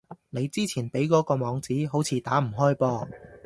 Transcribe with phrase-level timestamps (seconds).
[0.31, 3.07] 你之前畀嗰個網址，好似打唔開噃